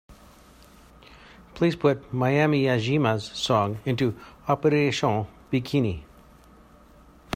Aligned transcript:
Please 1.53 1.75
put 1.75 2.11
maimi 2.11 2.63
yajima's 2.63 3.25
song 3.37 3.77
onto 3.85 4.13
Operación 4.47 5.27
Bikini. 5.51 6.03